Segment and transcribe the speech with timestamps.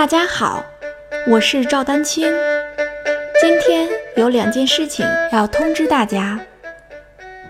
[0.00, 0.64] 大家好，
[1.28, 2.26] 我是赵丹青。
[3.38, 6.40] 今天有两件事情要通知大家。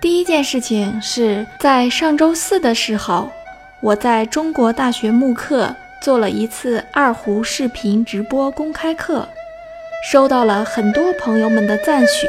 [0.00, 3.30] 第一件事情是在上周四的时候，
[3.80, 9.28] 我在中国大学慕课做了一次二胡视频直播公开课，
[10.10, 12.26] 收到了很多朋友们的赞许。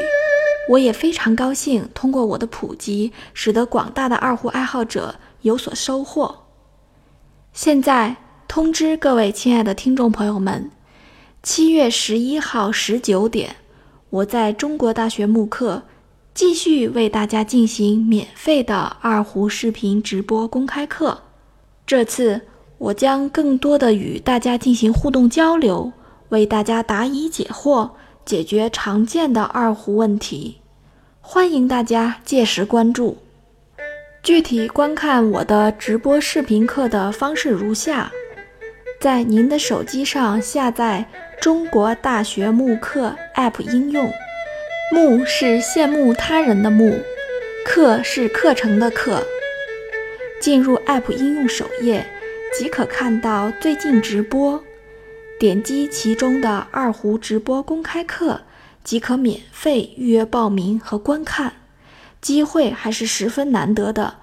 [0.69, 6.43] 我也非常高兴，通过我的普及，使得广大的二胡爱好者有所收获。
[7.53, 8.15] 现在
[8.51, 10.69] 通知各位亲爱的听众朋友们，
[11.41, 13.55] 七月十一号十九点，
[14.09, 15.83] 我在中国大学慕课
[16.33, 21.21] 继续为大家进行免费的二胡视频直播公开课。
[21.87, 22.41] 这次
[22.77, 25.93] 我将更多的与大家进行互动交流，
[26.27, 27.91] 为大家答疑解惑，
[28.25, 30.57] 解决常见的二胡问题。
[31.21, 33.17] 欢迎大家届时关注。
[34.21, 38.11] 具体观看我的直播视频课的方式如下：
[39.01, 41.03] 在您的手机上下载
[41.41, 44.13] 中国大学慕课 App 应用，
[44.93, 46.99] 慕是羡慕他人的慕，
[47.65, 49.23] 课是课程的课。
[50.39, 52.05] 进入 App 应用首页，
[52.55, 54.63] 即可看到最近直播，
[55.39, 58.41] 点击其中的二胡直播公开课，
[58.83, 61.53] 即可免费预约报名和观看。
[62.21, 64.17] 机会还是十分难得的，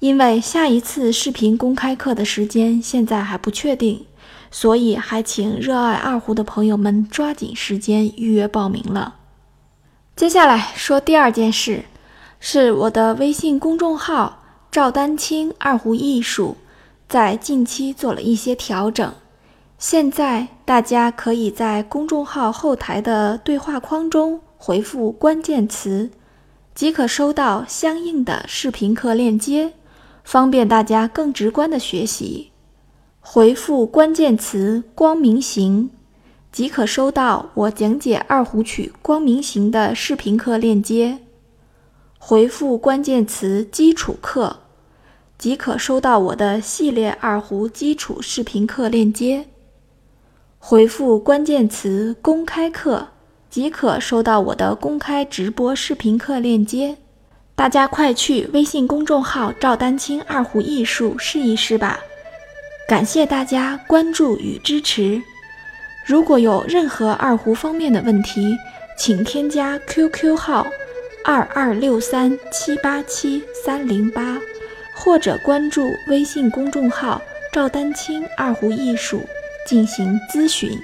[0.00, 4.06] 因为下一次视频公开课的时间现在还不确定，
[4.50, 9.16] 所以还请热爱二胡的朋友们抓紧时间预约报名了。
[10.16, 11.84] 接下来说第二件事，
[12.40, 14.42] 是我的微信公众号
[14.72, 16.56] “赵丹青二胡艺术”
[17.06, 19.12] 在近期做了一些调整，
[19.78, 26.10] 现在大家可以在公众号后台的对话框中回复关键词。
[26.74, 29.74] 即可收到相应的视频课链接，
[30.24, 32.50] 方便大家更直观的学习。
[33.20, 35.90] 回复关键词“光明行”，
[36.50, 41.18] 即可收到我讲解二胡曲《光明行》的视频课链接。
[42.18, 44.60] 回复关键词“基础课”，
[45.38, 49.46] 即可收到我的系列二胡基础视频课链接。
[50.58, 53.08] 回复关键词“公开课”。
[53.50, 56.98] 即可收到我的公开直播视频课链接，
[57.60, 62.00] 大家快去微信公众号“赵丹青二胡艺术”试一试吧！
[62.88, 65.20] 感谢大家关注与支持。
[66.06, 68.56] 如果有任何二胡方面的问题，
[68.96, 70.66] 请添加 QQ 号
[71.22, 74.38] 二二六三七八七三零八，
[74.94, 77.20] 或者关注微信公众号
[77.52, 79.20] “赵丹青二胡艺术”
[79.68, 80.80] 进行咨询。